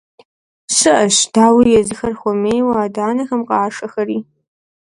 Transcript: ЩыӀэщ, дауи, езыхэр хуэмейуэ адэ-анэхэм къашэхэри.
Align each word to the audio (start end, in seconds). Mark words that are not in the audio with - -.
ЩыӀэщ, 0.75 1.17
дауи, 1.33 1.65
езыхэр 1.79 2.13
хуэмейуэ 2.19 2.73
адэ-анэхэм 2.83 3.41
къашэхэри. 3.49 4.17